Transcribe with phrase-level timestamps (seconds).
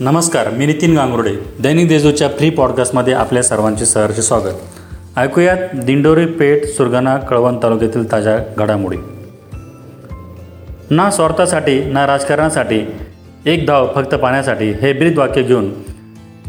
[0.00, 1.30] नमस्कार मी नितीन गांगुर्डे.
[1.60, 4.54] दैनिक देजूच्या फ्री पॉडकास्टमध्ये आपल्या सर्वांचे सहर्ष स्वागत.
[5.16, 8.96] ऐकूयात दिंडोरी पेठ सुरगाणा कळवण तालुक्यातील ताज्या घडामोडी.
[10.90, 12.80] ना स्वार्थासाठी ना राजकारणासाठी
[13.46, 15.70] एक धाव फक्त पाण्यासाठी हे ब्रीद वाक्य घेऊन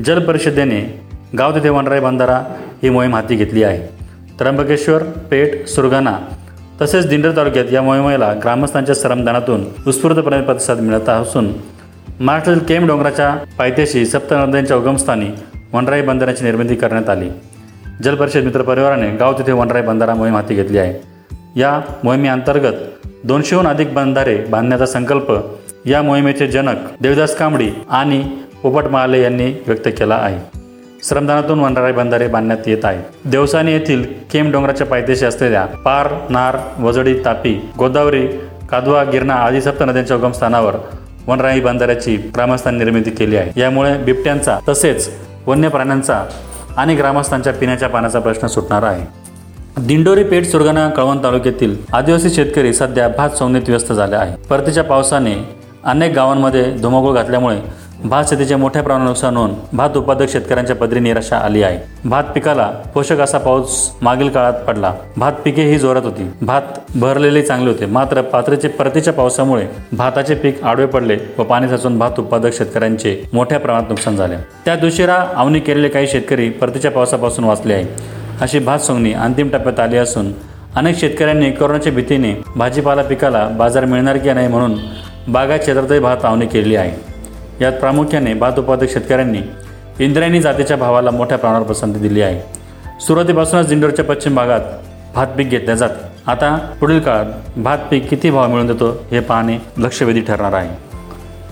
[0.06, 1.02] जल परिषदेने
[1.38, 2.42] गाव तिथे वनराई बंधारा
[2.84, 3.80] ही मोहीम हाती घेतली आहे.
[4.40, 6.18] त्र्यंबकेश्वर पेठ सुरगाणा
[6.82, 11.79] तसेच दिंडोरी तालुक्यात या मोहिमेला ग्रामस्थांच्या श्रमदानातून उत्स्फूर्तपणे प्रतिसाद मिळत असून
[12.20, 15.28] महाराष्ट्रातील केम डोंगराच्या पायथ्याशी सप्त नद्यांच्या उगमस्थानी
[15.74, 17.30] वनराई बंधाऱ्याची निर्मिती करण्यात आली.
[18.04, 20.94] जलपरिषद मित्रपरिवाराने गाव तिथे वनराई बंधारा मोहीम हाती घेतली आहे.
[21.56, 25.32] या मोहिमेअंतर्गत दोनशेहून अधिक बंधारे बांधण्याचा संकल्प
[25.86, 28.22] या मोहिमेचे जनक देवदास कांबडी आणि
[28.64, 30.40] पोपट महाले यांनी व्यक्त केला आहे.
[31.04, 37.14] श्रमदानातून वनराई बंधारे बांधण्यात येत आहे देवसानी येथील केम डोंगराच्या पायथ्याशी असलेल्या पार नार वजडी
[37.26, 38.28] तापी गोदावरी
[38.72, 40.76] कादवा गिरणा आदी सप्त नद्यांच्या उगमस्थानावर
[41.30, 43.52] वनराई बांधाऱ्याची ग्रामस्थांनी निर्मिती केली आहे.
[43.62, 45.10] यामुळे बिबट्यांचा तसेच
[45.48, 46.24] वन्य प्राण्यांचा
[46.78, 49.06] आणि ग्रामस्थांच्या पिण्याच्या पाण्याचा प्रश्न सुटणार आहे.
[49.88, 55.36] दिंडोरी पेठ सुरगाणा कळवण तालुक्यातील आदिवासी शेतकरी सध्या भात सौनेत व्यस्त झाले आहे परतीच्या पावसाने
[55.84, 57.60] अनेक गावांमध्ये धुमाकूळ घातल्यामुळे
[58.04, 61.80] भात शेतीचे मोठ्या प्रमाणात नुकसान होऊन भात उत्पादक शेतकऱ्यांच्या पदरी निराशा आली आहे.
[62.06, 64.94] भात पिकाला पोषक असा पाऊस मागील काळात पडला.
[65.18, 66.30] भात पिके ही जोरात होती.
[66.42, 67.86] भात भरलेले चांगले होते.
[67.86, 73.60] मात्र पात्रेचे परतीच्या पावसामुळे भाताचे पीक आडवे पडले व पाणी साचून भात उत्पादक शेतकऱ्यांचे मोठ्या
[73.60, 74.36] प्रमाणात नुकसान झाले.
[74.66, 77.86] त्या दुशिरा आवणी केलेले काही शेतकरी परतीच्या पावसापासून वाचले आहे
[78.42, 80.32] अशी भात सोंगणी अंतिम टप्प्यात आली असून
[80.76, 84.78] अनेक शेतकऱ्यांनी कोरोनाच्या भीतीने भाजीपाला पिकाला बाजार मिळणार की नाही म्हणून
[85.28, 87.09] बागायत क्षेत्रातही भात आवणी केली आहे.
[87.62, 89.42] यात प्रामुख्याने भात उत्पादक शेतकऱ्यांनी
[90.00, 92.42] इंद्रायणी जातीच्या भावाला मोठ्या प्रमाणावर पसंती दिली आहे.
[93.02, 94.60] सुरुवातीपासूनच दिंडोरच्या पश्चिम भागात
[95.16, 96.32] भात पीक घेतले जाते.
[96.32, 100.70] आता पुढील काळात भात पीक किती भाव मिळून देतो हे पाहणे लक्षवेधी ठरणार आहे.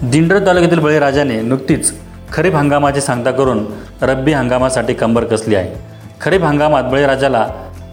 [0.09, 1.93] दिंडोर तालुक्यातील बळीराजाने नुकतीच
[2.33, 3.65] खरीप हंगामाची सांगता करून
[4.01, 5.75] रब्बी हंगामासाठी कंबर कसली आहे.
[6.21, 7.47] खरीप हंगामात बळीराजाला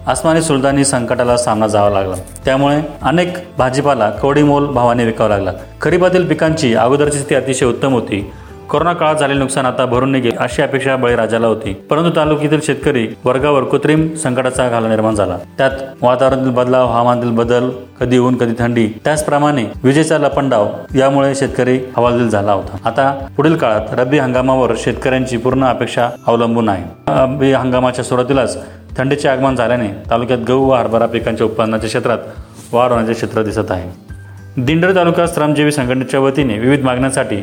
[0.06, 2.14] आसमानी सुलतानी संकटाला सामना जावा लागला.
[2.44, 5.52] त्यामुळे अनेक भाजीपाला कवडी मोल भावाने विकावा लागला.
[5.80, 8.32] खरीपातील पिकांची अगोदरची स्थिती अतिशय उत्तम होती.
[8.70, 11.72] कोरोना काळात झालेले नुकसान आता भरून निघेल अशी अपेक्षा बळीराजाला होती.
[11.72, 15.38] परंतु तालुक्यातील शेतकरी वर्गावर कृत्रिम संकटाचा घाला निर्माण झाला.
[15.58, 15.70] त्यात
[16.02, 22.52] वातावरणातील बदलाव हवामानातील बदल कधी ऊन कधी थंडी त्याचप्रमाणे विजेचा लपंडाव यामुळे शेतकरी हवालदिल झाला
[22.52, 22.76] होता.
[22.84, 26.84] आता पुढील काळात रब्बी हंगामावर शेतकऱ्यांची पूर्ण अपेक्षा अवलंबून आहे.
[27.08, 28.58] रब्बी हंगामाच्या सुरुवातीलाच
[28.98, 32.18] थंडीचे आगमन झाल्याने तालुक्यात गहू व हरभरा पिकांच्या उत्पादनाच्या क्षेत्रात
[32.72, 33.90] वाढ होण्याचे क्षेत्र दिसत आहे.
[34.56, 37.36] दिंडोरी तालुका श्रमजीवी संघटनेच्या वतीने विविध मागण्यांसाठी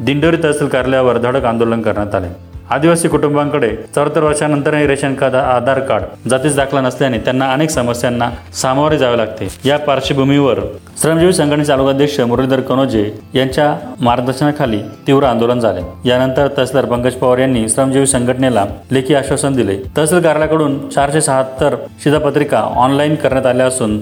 [0.00, 2.53] दिंडोरी तहसील कार्यालयावर धडक आंदोलन करण्यात आले.
[2.70, 8.98] आदिवासी कुटुंबांकडे चौहत्तर वर्षानंतरही रेशन कार्ड आधार कार्ड जातीच दाखला नसल्याने त्यांना अनेक समस्यांना सामोरे
[8.98, 9.48] जावे लागते.
[9.64, 10.60] या पार्श्वभूमीवर
[11.02, 13.04] श्रमजीवी संघटनेचे तालुकाध्यक्ष मुरलीधर कनोजे
[13.34, 15.80] यांच्या मार्गदर्शनाखाली तीव्र आंदोलन झाले.
[16.08, 19.76] यानंतर तहसीलदार पंकज पवार यांनी श्रमजीवी संघटनेला लेखी आश्वासन दिले.
[19.96, 23.98] तहसील कार्यालयाकडून चारशे शहात्तर शिधापत्रिका ऑनलाईन करण्यात आल्या असून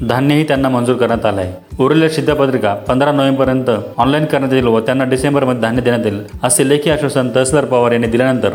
[0.00, 1.52] धान्यही त्यांना मंजूर करण्यात आलं आहे.
[1.78, 6.90] उरलेल्या शिधापत्रिका पंधरा नोव्हेंबरपर्यंत ऑनलाईन करण्यात येईल व त्यांना डिसेंबरमध्ये धान्य देण्यात येईल असे लेखी
[6.90, 8.54] आश्वासन तहसीलदार पवार यांनी दिल्यानंतर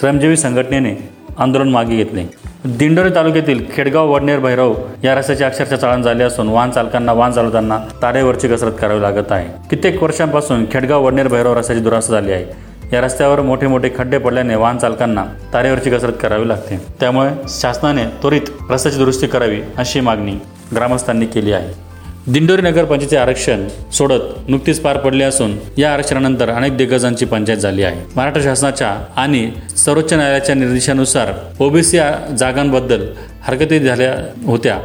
[0.00, 0.94] श्रमजीवी संघटनेने
[1.38, 2.24] आंदोलन मागे घेतले.
[2.64, 7.78] दिंडोरी तालुक्यातील खेडगाव वडनेर भैरव या रस्त्याचे अक्षरशः चाळण झाले असून वाहन चालकांना वाहन चालवताना
[8.02, 9.48] तारेवरची कसरत करावी लागत आहे.
[9.70, 12.44] कित्येक वर्षांपासून खेडगाव वडनेर भैरव रस्त्याची दुरावस्था झाली आहे.
[12.92, 16.80] या रस्त्यावर मोठे मोठे खड्डे पडल्याने वाहन चालकांना तारेवरची कसरत करावी लागते.
[17.00, 20.36] त्यामुळे शासनाने त्वरित रस्त्याची दुरुस्ती करावी अशी मागणी
[20.74, 21.88] ग्रामस्थांनी केली आहे.
[22.32, 28.00] दिंडोरी नगरपंचायतीचे आरक्षण सोडत नुकतीच पार पडले असून या आरक्षणानंतर अनेक दिग्गजांची पंचायत झाली आहे.
[28.16, 31.98] महाराष्ट्र शासनाच्या आणि सर्वोच्च न्यायालयाच्या निर्देशानुसार ओबीसी
[32.38, 33.06] जागांबद्दल
[33.42, 34.14] हरकती झाल्या
[34.46, 34.78] होत्या.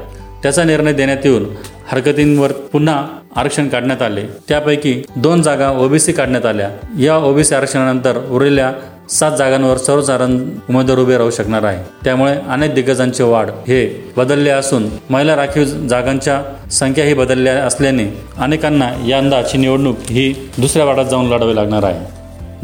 [0.43, 1.45] त्याचा निर्णय देण्यात येऊन
[1.87, 4.23] हरकतींवर पुन्हा आरक्षण काढण्यात आले.
[4.49, 6.69] त्यापैकी दोन जागा ओबीसी काढण्यात आल्या.
[6.99, 8.71] या ओबीसी आरक्षणानंतर उरलेल्या
[9.13, 11.83] सात जागांवर सर्वसाधारण उमेदवार उभे राहू शकणार आहे.
[12.03, 16.41] त्यामुळे अनेक दिग्गजांचे वाढ हे बदलले असून महिला राखीव जागांच्या
[16.71, 21.99] संख्याही बदलल्या असल्याने अनेकांना यंदाची निवडणूक ही दुसऱ्या वाटात जाऊन लढावी लागणार आहे.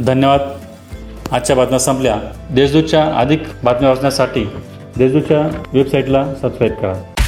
[0.04, 0.40] धन्यवाद.
[1.32, 2.16] आजच्या बातम्या संपल्या.
[2.52, 4.50] देशदूतच्या अधिक बातम्या वाचण्यासाठी
[4.98, 7.19] देशदूतच्या वेबसाईटला सबस्क्राईब करा.